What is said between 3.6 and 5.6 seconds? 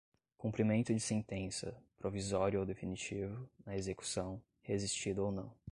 na execução, resistida ou não